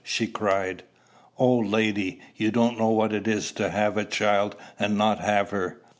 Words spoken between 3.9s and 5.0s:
a child and